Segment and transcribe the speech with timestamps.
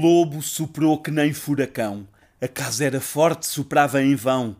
[0.00, 2.06] lobo soprou que nem furacão.
[2.40, 4.56] A casa era forte, soprava em vão.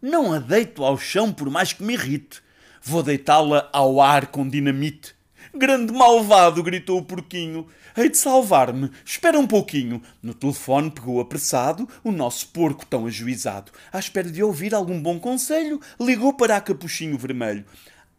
[0.00, 2.40] Não a deito ao chão por mais que me irrite.
[2.82, 5.14] Vou deitá-la ao ar com dinamite.
[5.54, 7.66] Grande malvado, gritou o porquinho.
[7.96, 8.90] Hei de salvar-me.
[9.04, 10.02] Espera um pouquinho.
[10.22, 13.72] No telefone pegou apressado o nosso porco tão ajuizado.
[13.92, 17.64] À espera de ouvir algum bom conselho, ligou para a capuchinho vermelho.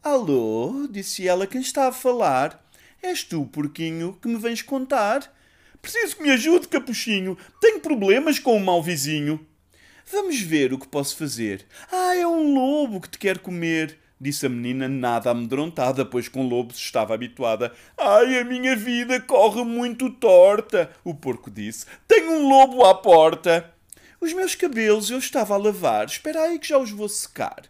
[0.03, 2.65] Alô, disse ela, quem está a falar?
[3.01, 5.36] És tu, porquinho, que me vens contar?
[5.87, 7.37] Preciso que me ajude, capuchinho.
[7.61, 9.39] Tenho problemas com o mau vizinho.
[10.11, 11.65] Vamos ver o que posso fazer.
[11.89, 16.45] Ah, é um lobo que te quer comer disse a menina, nada amedrontada, pois com
[16.45, 17.71] lobos estava habituada.
[17.97, 21.85] Ai, a minha vida corre muito torta, o porco disse.
[22.05, 23.73] Tenho um lobo à porta.
[24.19, 26.05] Os meus cabelos eu estava a lavar.
[26.07, 27.63] Espera aí que já os vou secar.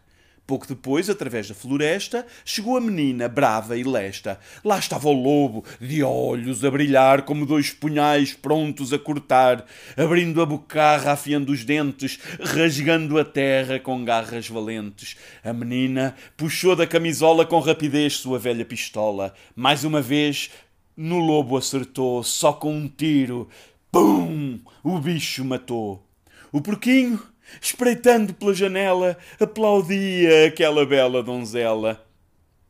[0.48, 4.40] Pouco depois, através da floresta, chegou a menina, brava e lesta.
[4.64, 10.40] Lá estava o lobo, de olhos a brilhar como dois punhais prontos a cortar, abrindo
[10.40, 15.18] a bocarra, afiando os dentes, rasgando a terra com garras valentes.
[15.44, 19.34] A menina puxou da camisola com rapidez sua velha pistola.
[19.54, 20.48] Mais uma vez,
[20.96, 23.50] no lobo acertou, só com um tiro.
[23.92, 24.58] Pum!
[24.82, 26.02] O bicho matou.
[26.50, 27.22] O porquinho
[27.60, 32.04] espreitando pela janela, aplaudia aquela bela donzela.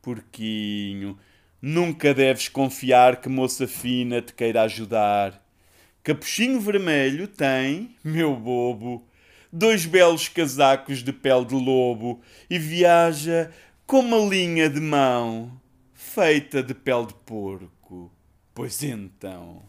[0.01, 1.17] Porquinho,
[1.61, 5.41] nunca deves confiar que moça fina te queira ajudar.
[6.03, 9.05] Capuchinho Vermelho tem, meu bobo,
[9.51, 13.51] dois belos casacos de pele de lobo e viaja
[13.85, 15.59] com uma linha de mão
[15.93, 18.11] feita de pele de porco.
[18.53, 19.61] Pois então.